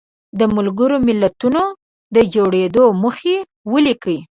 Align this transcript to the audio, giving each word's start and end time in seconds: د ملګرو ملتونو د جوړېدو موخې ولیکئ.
د 0.39 0.41
ملګرو 0.55 0.97
ملتونو 1.07 1.63
د 2.15 2.17
جوړېدو 2.33 2.83
موخې 3.01 3.37
ولیکئ. 3.71 4.17